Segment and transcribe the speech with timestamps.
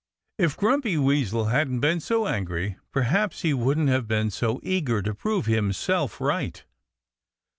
[0.39, 5.13] If Grumpy Weasel hadn't been so angry perhaps he wouldn't have been so eager to
[5.13, 6.65] prove himself right.